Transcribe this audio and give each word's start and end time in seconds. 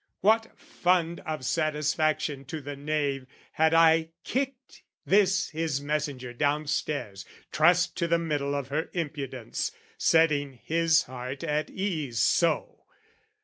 "What 0.21 0.59
fund 0.59 1.19
of 1.27 1.45
satisfaction 1.45 2.43
to 2.45 2.59
the 2.59 2.75
knave, 2.75 3.27
"Had 3.51 3.75
I 3.75 4.09
kicked 4.23 4.81
this 5.05 5.49
his 5.49 5.79
messenger 5.79 6.33
downstairs, 6.33 7.23
"Trussed 7.51 7.95
to 7.97 8.07
the 8.07 8.17
middle 8.17 8.55
of 8.55 8.69
her 8.69 8.89
impudence, 8.93 9.71
"Setting 9.99 10.53
his 10.63 11.03
heart 11.03 11.43
at 11.43 11.69
ease 11.69 12.19
so! 12.19 12.85